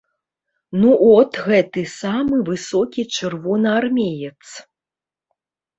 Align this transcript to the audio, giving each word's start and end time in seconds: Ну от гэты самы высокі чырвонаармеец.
Ну 0.83 0.89
от 1.15 1.31
гэты 1.49 1.83
самы 1.99 2.41
высокі 2.49 3.01
чырвонаармеец. 3.19 4.37